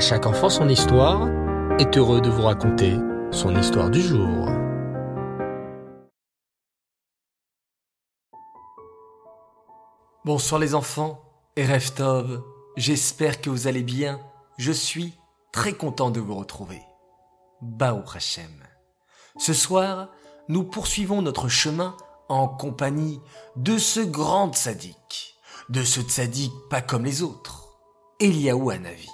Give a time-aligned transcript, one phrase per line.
[0.00, 1.28] Chaque enfant son histoire
[1.78, 2.96] est heureux de vous raconter
[3.30, 4.48] son histoire du jour.
[10.24, 11.20] Bonsoir les enfants
[11.54, 12.42] et Reftov,
[12.78, 14.18] j'espère que vous allez bien.
[14.56, 15.12] Je suis
[15.52, 16.80] très content de vous retrouver.
[17.60, 18.64] Baou Hashem.
[19.36, 20.08] Ce soir,
[20.48, 21.94] nous poursuivons notre chemin
[22.30, 23.20] en compagnie
[23.56, 25.36] de ce grand tzaddik,
[25.68, 27.68] de ce tzaddik pas comme les autres,
[28.18, 29.10] Eliaou Hanavi.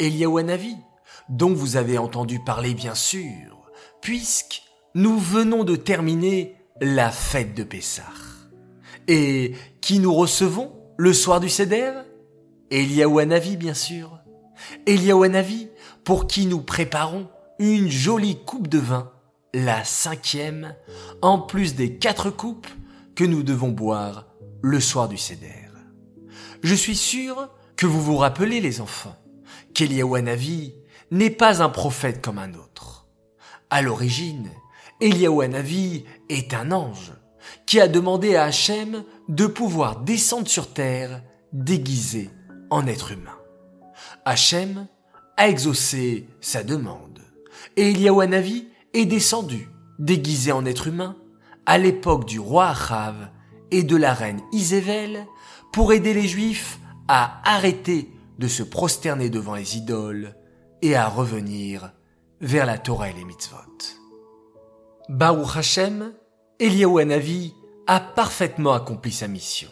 [0.00, 0.76] Eliaou Hanavi,
[1.28, 4.62] dont vous avez entendu parler bien sûr, puisque
[4.94, 8.02] nous venons de terminer la fête de Pessah.
[9.08, 11.92] Et qui nous recevons le soir du Seder?
[12.70, 14.18] Eliaou Hanavi, bien sûr.
[14.86, 15.68] Eliaou Hanavi,
[16.04, 19.12] pour qui nous préparons une jolie coupe de vin,
[19.52, 20.74] la cinquième,
[21.22, 22.68] en plus des quatre coupes
[23.14, 24.26] que nous devons boire
[24.62, 25.68] le soir du Seder.
[26.62, 29.16] Je suis sûr que vous vous rappelez, les enfants,
[29.74, 30.74] qu'Eliaou Hanavi
[31.10, 33.06] n'est pas un prophète comme un autre.
[33.70, 34.50] À l'origine,
[35.00, 37.12] Eliaou Hanavi est un ange
[37.66, 42.30] qui a demandé à Hachem de pouvoir descendre sur terre déguisé
[42.70, 43.36] en être humain.
[44.24, 44.86] Hachem
[45.36, 47.20] a exaucé sa demande
[47.76, 51.16] et Eliaou Hanavi est descendu déguisé en être humain
[51.66, 53.30] à l'époque du roi Achav
[53.70, 55.26] et de la reine Isével
[55.72, 60.34] pour aider les juifs à arrêter de se prosterner devant les idoles
[60.82, 61.92] et à revenir
[62.40, 63.58] vers la Torah et les mitzvot.
[65.08, 66.12] Baruch Hashem,
[66.58, 67.52] Eliyahu
[67.86, 69.70] a parfaitement accompli sa mission.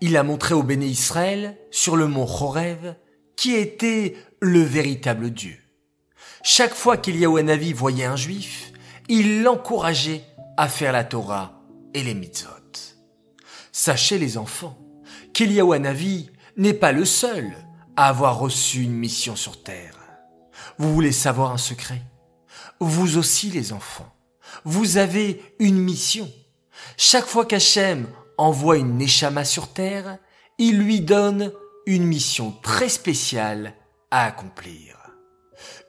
[0.00, 2.94] Il a montré au béné Israël, sur le mont Chorev,
[3.36, 5.56] qui était le véritable Dieu.
[6.42, 8.72] Chaque fois qu'Eliyahu Hanavi voyait un juif,
[9.08, 10.24] il l'encourageait
[10.56, 11.62] à faire la Torah
[11.94, 12.50] et les mitzvot.
[13.72, 14.78] Sachez les enfants
[15.32, 17.52] qu'Eliyahu Hanavi n'est pas le seul
[17.96, 19.96] avoir reçu une mission sur terre.
[20.78, 22.02] Vous voulez savoir un secret?
[22.80, 24.12] Vous aussi les enfants,
[24.64, 26.30] vous avez une mission.
[26.96, 30.18] Chaque fois qu'Hachem envoie une Neshama sur terre,
[30.58, 31.52] il lui donne
[31.86, 33.74] une mission très spéciale
[34.10, 34.96] à accomplir.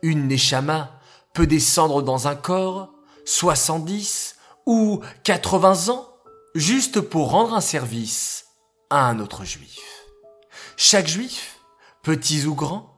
[0.02, 1.00] Une Neshama
[1.34, 2.92] peut descendre dans un corps
[3.26, 4.36] 70
[4.66, 6.08] ou 80 ans
[6.54, 8.46] juste pour rendre un service
[8.90, 9.82] à un autre juif.
[10.78, 11.55] Chaque juif,
[12.06, 12.96] petits ou grands,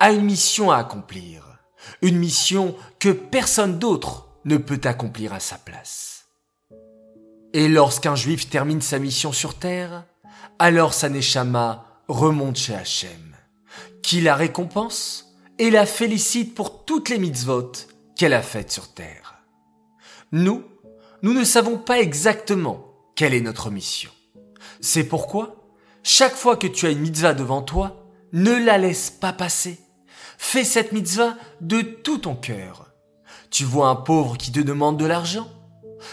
[0.00, 1.58] a une mission à accomplir,
[2.00, 6.24] une mission que personne d'autre ne peut accomplir à sa place.
[7.52, 10.04] Et lorsqu'un juif termine sa mission sur terre,
[10.58, 13.36] alors sa neshama remonte chez Hachem,
[14.02, 17.72] qui la récompense et la félicite pour toutes les mitzvot
[18.16, 19.42] qu'elle a faites sur terre.
[20.32, 20.64] Nous,
[21.20, 24.10] nous ne savons pas exactement quelle est notre mission.
[24.80, 25.68] C'est pourquoi,
[26.02, 27.99] chaque fois que tu as une mitzvah devant toi,
[28.32, 29.80] ne la laisse pas passer.
[30.38, 32.90] Fais cette mitzvah de tout ton cœur.
[33.50, 35.48] Tu vois un pauvre qui te demande de l'argent.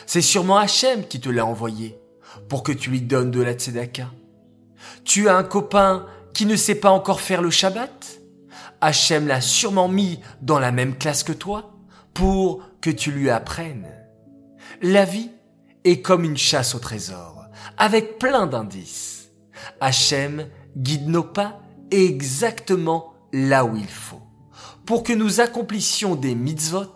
[0.05, 1.97] C'est sûrement Hachem qui te l'a envoyé
[2.49, 4.09] pour que tu lui donnes de la tzedaka.
[5.05, 8.19] Tu as un copain qui ne sait pas encore faire le Shabbat.
[8.81, 11.73] Hachem l'a sûrement mis dans la même classe que toi
[12.13, 13.87] pour que tu lui apprennes.
[14.81, 15.31] La vie
[15.83, 17.45] est comme une chasse au trésor,
[17.77, 19.31] avec plein d'indices.
[19.79, 21.59] Hachem guide nos pas
[21.91, 24.21] exactement là où il faut,
[24.85, 26.95] pour que nous accomplissions des mitzvot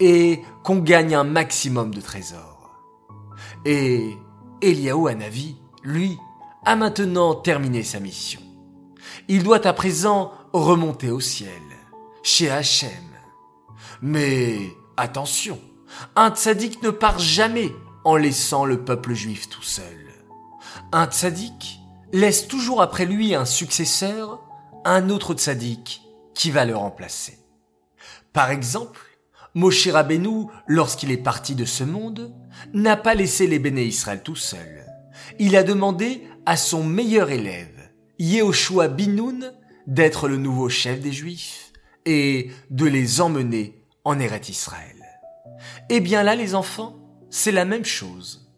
[0.00, 2.70] et qu'on gagne un maximum de trésors.
[3.64, 4.16] Et
[4.62, 6.18] Eliaou Hanavi, lui,
[6.64, 8.40] a maintenant terminé sa mission.
[9.28, 11.62] Il doit à présent remonter au ciel,
[12.22, 12.90] chez Hachem.
[14.02, 14.58] Mais
[14.96, 15.58] attention,
[16.16, 17.72] un tzaddik ne part jamais
[18.04, 20.06] en laissant le peuple juif tout seul.
[20.92, 21.80] Un tzaddik
[22.12, 24.42] laisse toujours après lui un successeur,
[24.84, 26.02] un autre tzaddik
[26.34, 27.38] qui va le remplacer.
[28.32, 29.00] Par exemple,
[29.54, 32.34] Moshe Rabbeinu, lorsqu'il est parti de ce monde,
[32.72, 34.86] n'a pas laissé les béné Israël tout seul.
[35.38, 39.52] Il a demandé à son meilleur élève, Yehoshua Binoun,
[39.86, 41.72] d'être le nouveau chef des Juifs
[42.04, 44.96] et de les emmener en Eret Israël.
[45.88, 46.96] Eh bien là, les enfants,
[47.30, 48.50] c'est la même chose.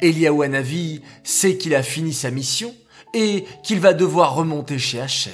[0.00, 2.74] Eliyahu Hanavi sait qu'il a fini sa mission
[3.14, 5.32] et qu'il va devoir remonter chez Hachem.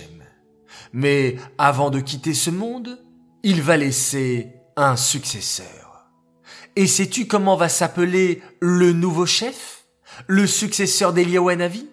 [0.92, 3.04] Mais avant de quitter ce monde,
[3.42, 6.06] il va laisser un successeur.
[6.76, 9.86] Et sais-tu comment va s'appeler le nouveau chef?
[10.26, 11.88] Le successeur d'Eliyahu Hanavi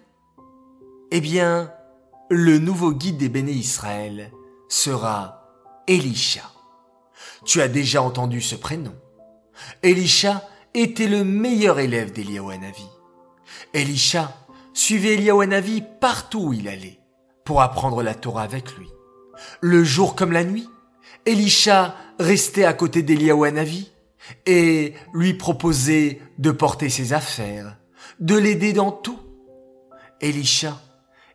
[1.10, 1.72] Eh bien,
[2.30, 4.30] le nouveau guide des béné Israël
[4.68, 5.48] sera
[5.86, 6.50] Elisha.
[7.44, 8.94] Tu as déjà entendu ce prénom.
[9.82, 12.86] Elisha était le meilleur élève d'Eliyahu Hanavi.
[13.74, 14.41] Elisha
[14.74, 16.98] suivait Eliyahu Hanavi partout où il allait
[17.44, 18.88] pour apprendre la Torah avec lui.
[19.60, 20.68] Le jour comme la nuit,
[21.26, 23.44] Elisha restait à côté d'Eliaou
[24.46, 27.76] et lui proposait de porter ses affaires,
[28.20, 29.18] de l'aider dans tout.
[30.20, 30.80] Elisha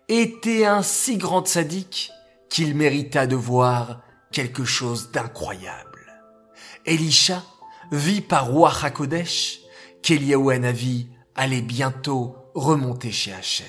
[0.08, 2.12] était un si grand sadique
[2.50, 4.02] qu'il mérita de voir
[4.32, 6.06] quelque chose d'incroyable.
[6.86, 7.44] Elisha
[7.92, 9.60] vit par roi Hakodesh
[10.02, 13.68] qu'Eliaou allait bientôt remonter chez Hachem.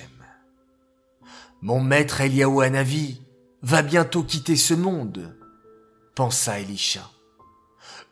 [1.61, 2.61] Mon maître Eliaou
[3.61, 5.37] va bientôt quitter ce monde,
[6.15, 7.09] pensa Elisha.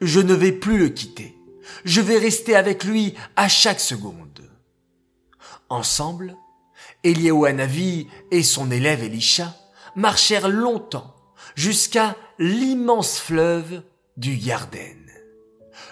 [0.01, 1.35] Je ne vais plus le quitter.
[1.83, 4.49] Je vais rester avec lui à chaque seconde.
[5.69, 6.35] Ensemble,
[7.03, 7.47] Eliaou
[8.31, 9.55] et son élève Elisha
[9.95, 11.15] marchèrent longtemps
[11.55, 13.81] jusqu'à l'immense fleuve
[14.15, 15.09] du Yarden.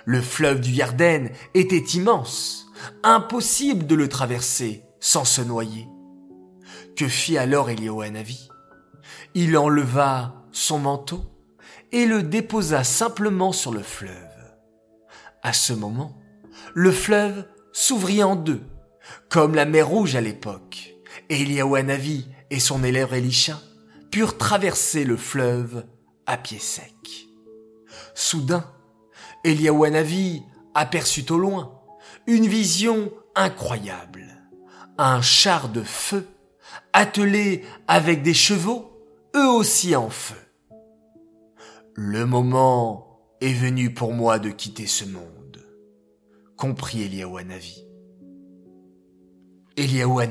[0.05, 2.64] Le fleuve du Yarden était immense,
[3.03, 5.87] impossible de le traverser sans se noyer.
[6.95, 8.03] Que fit alors Eliaou
[9.33, 11.25] Il enleva son manteau
[11.91, 14.13] et le déposa simplement sur le fleuve.
[15.43, 16.17] À ce moment,
[16.73, 18.63] le fleuve s'ouvrit en deux,
[19.29, 20.95] comme la mer Rouge à l'époque,
[21.29, 21.77] et Eliaou
[22.49, 23.59] et son élève Elisha
[24.11, 25.85] purent traverser le fleuve
[26.25, 27.27] à pied sec.
[28.13, 28.65] Soudain,
[29.43, 29.85] Eliaou
[30.73, 31.81] aperçut au loin
[32.27, 34.25] une vision incroyable.
[34.97, 36.27] Un char de feu
[36.93, 38.91] attelé avec des chevaux,
[39.35, 40.35] eux aussi en feu.
[41.93, 45.65] Le moment est venu pour moi de quitter ce monde,
[46.57, 47.85] comprit Eliaou Hanavi.
[49.77, 50.21] Eliaou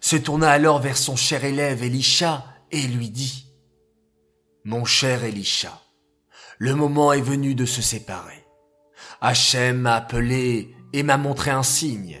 [0.00, 3.46] se tourna alors vers son cher élève Elisha et lui dit,
[4.64, 5.80] Mon cher Elisha,
[6.58, 8.44] le moment est venu de se séparer.
[9.20, 12.18] Hachem m'a appelé et m'a montré un signe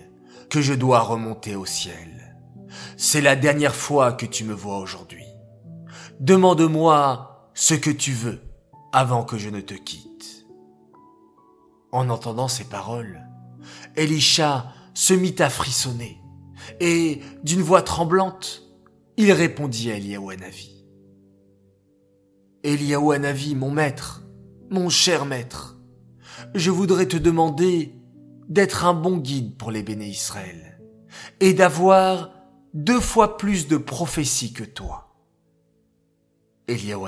[0.50, 2.36] que je dois remonter au ciel.
[2.96, 5.24] C'est la dernière fois que tu me vois aujourd'hui.
[6.20, 8.40] Demande-moi ce que tu veux
[8.92, 10.46] avant que je ne te quitte.
[11.90, 13.26] En entendant ces paroles,
[13.96, 16.18] Elisha se mit à frissonner
[16.80, 18.62] et, d'une voix tremblante,
[19.16, 20.84] il répondit à Eliaou Hanavi.
[22.62, 23.12] Eliaou
[23.56, 24.22] mon maître,
[24.70, 25.76] mon cher maître,
[26.54, 27.94] je voudrais te demander
[28.52, 30.78] d'être un bon guide pour les béné Israël
[31.40, 32.34] et d'avoir
[32.74, 35.16] deux fois plus de prophéties que toi.
[36.68, 37.06] Eliaou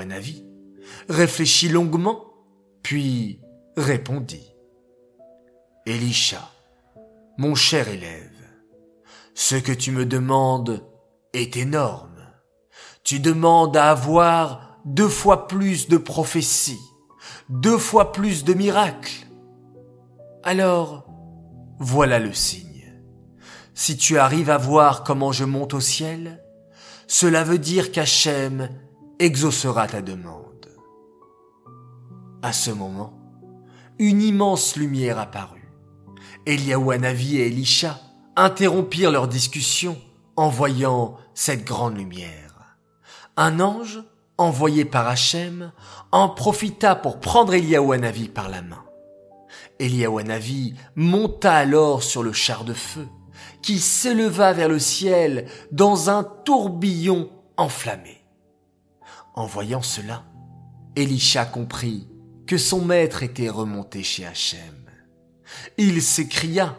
[1.07, 2.33] réfléchit longuement,
[2.81, 3.39] puis
[3.77, 4.53] répondit.
[5.85, 6.49] Elisha,
[7.37, 8.31] mon cher élève,
[9.35, 10.83] ce que tu me demandes
[11.33, 12.09] est énorme.
[13.03, 16.81] Tu demandes à avoir deux fois plus de prophéties,
[17.49, 19.27] deux fois plus de miracles.
[20.43, 21.04] Alors,
[21.79, 22.93] voilà le signe.
[23.73, 26.41] Si tu arrives à voir comment je monte au ciel,
[27.07, 28.69] cela veut dire qu'Hachem
[29.19, 30.69] exaucera ta demande.
[32.41, 33.19] À ce moment,
[33.99, 35.73] une immense lumière apparut.
[36.45, 37.99] Eliaou et Elisha
[38.35, 39.97] interrompirent leur discussion
[40.35, 42.77] en voyant cette grande lumière.
[43.35, 44.01] Un ange,
[44.37, 45.71] envoyé par Hachem,
[46.11, 47.93] en profita pour prendre Eliaou
[48.33, 48.84] par la main.
[49.79, 50.21] Eliaou
[50.95, 53.07] monta alors sur le char de feu,
[53.61, 58.23] qui s'éleva vers le ciel dans un tourbillon enflammé.
[59.33, 60.23] En voyant cela,
[60.95, 62.07] Elisha comprit
[62.47, 64.59] que son maître était remonté chez Hachem.
[65.77, 66.77] Il s'écria,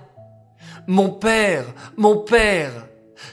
[0.87, 2.87] Mon père, mon père,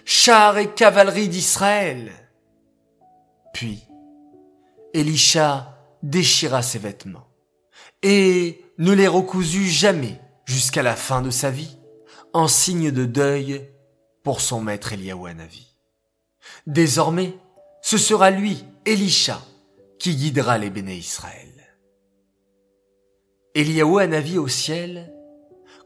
[0.03, 2.11] char et cavalerie d'Israël.
[3.53, 3.83] Puis,
[4.93, 7.27] Elisha déchira ses vêtements
[8.01, 11.77] et ne les recoulut jamais jusqu'à la fin de sa vie,
[12.33, 13.69] en signe de deuil
[14.23, 15.27] pour son maître Eliaou
[16.67, 17.37] Désormais,
[17.81, 19.41] ce sera lui, Elisha,
[19.99, 21.49] qui guidera les béné Israël.
[23.55, 23.99] Eliaou
[24.39, 25.13] au ciel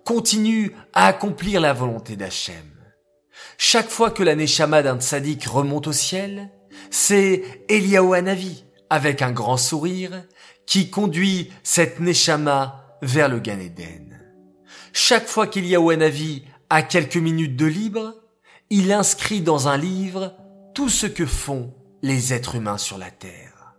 [0.06, 2.72] continue à accomplir la volonté d'Hachem.
[3.58, 6.50] Chaque fois que la Neshama d'un tzaddik remonte au ciel,
[6.90, 8.14] c'est Eliaou
[8.90, 10.24] avec un grand sourire,
[10.68, 14.22] qui conduit cette Neshama vers le Gan Eden.
[14.94, 18.14] Chaque fois qu'Eliaou Hanavi a quelques minutes de libre,
[18.70, 20.36] il inscrit dans un livre
[20.76, 23.76] tout ce que font les êtres humains sur la terre.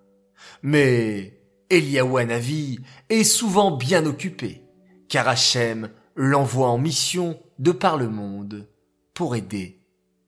[0.63, 1.41] Mais
[1.71, 4.63] Eliaou est souvent bien occupé,
[5.09, 8.67] car Hachem l'envoie en mission de par le monde
[9.13, 9.83] pour aider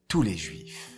[0.09, 0.91] tous les juifs.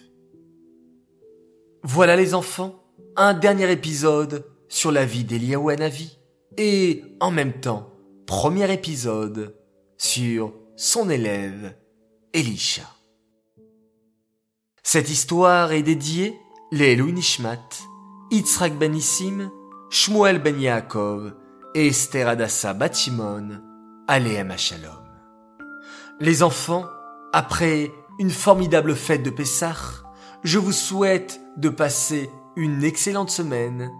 [1.85, 2.85] Voilà les enfants,
[3.17, 5.71] un dernier épisode sur la vie d'Eliaou
[6.57, 7.91] et en même temps,
[8.27, 9.55] premier épisode
[9.99, 11.77] sur son élève
[12.33, 12.89] Elisha.
[14.83, 16.39] Cette histoire est dédiée
[16.73, 17.69] les Nishmat
[18.31, 19.51] Yitzhak ben Issim,
[19.91, 21.35] Shmuel ben Yaakov
[21.75, 23.61] et Esther Adassa Batimon,
[24.09, 25.05] Aléem Shalom.
[26.19, 26.87] Les enfants,
[27.35, 29.77] après une formidable fête de Pessah,
[30.45, 33.91] je vous souhaite de passer une excellente semaine.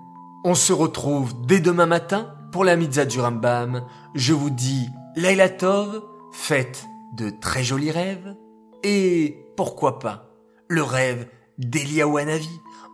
[0.45, 3.87] On se retrouve dès demain matin pour la mitzvah du Rambam.
[4.17, 6.85] Je vous dis Laila Tov, faites
[7.17, 8.35] de très jolis rêves
[8.83, 10.31] et pourquoi pas
[10.67, 12.19] le rêve d'Eliaou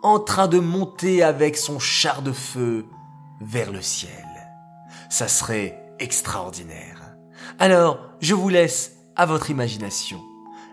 [0.02, 2.84] en train de monter avec son char de feu
[3.40, 4.26] vers le ciel.
[5.08, 7.16] Ça serait extraordinaire.
[7.58, 10.20] Alors, je vous laisse à votre imagination.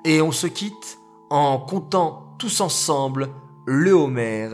[0.03, 3.29] Et on se quitte en comptant tous ensemble
[3.65, 4.49] le Homer.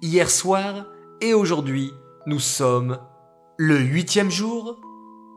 [0.00, 0.86] Hier soir
[1.26, 1.92] et aujourd'hui,
[2.26, 2.98] nous sommes
[3.56, 4.80] le huitième jour,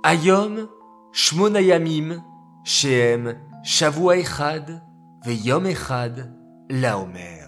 [0.03, 0.69] Ayom,
[1.11, 2.23] Shmonayamim,
[2.63, 4.83] Shehem, Shavua Echad,
[5.25, 6.31] Veyom Echad,
[6.69, 7.47] Laomer.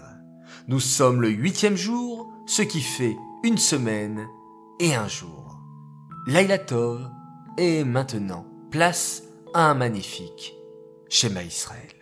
[0.66, 4.26] Nous sommes le huitième jour, ce qui fait une semaine
[4.80, 5.60] et un jour.
[6.26, 7.08] Laila Tov,
[7.58, 9.22] et maintenant, place
[9.54, 10.54] à un magnifique
[11.08, 12.01] schéma Israël.